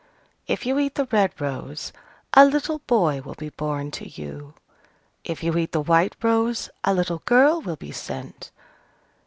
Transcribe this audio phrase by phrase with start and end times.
[0.47, 1.93] If you eat the red rose,
[2.33, 4.55] a little boy will be born to you:
[5.23, 8.49] if you eat the white rose, a little girl will be sent.